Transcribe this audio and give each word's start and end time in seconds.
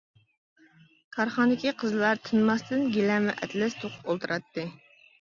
كارخانىدىكى 1.17 1.75
قىزلار 1.85 2.23
تىنماستىن 2.31 2.91
گىلەم 2.99 3.31
ۋە 3.31 3.39
ئەتلەس 3.39 3.81
توقۇپ 3.87 4.13
ئولتۇراتتى. 4.15 4.71